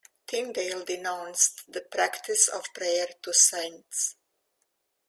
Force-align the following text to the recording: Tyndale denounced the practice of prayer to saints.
Tyndale 0.25 0.83
denounced 0.83 1.71
the 1.71 1.81
practice 1.81 2.47
of 2.47 2.65
prayer 2.73 3.05
to 3.21 3.31
saints. 3.35 4.15